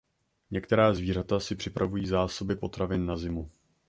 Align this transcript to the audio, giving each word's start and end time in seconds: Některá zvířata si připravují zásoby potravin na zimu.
Některá 0.51 0.93
zvířata 0.93 1.39
si 1.39 1.55
připravují 1.55 2.07
zásoby 2.07 2.55
potravin 2.55 3.05
na 3.05 3.17
zimu. 3.17 3.51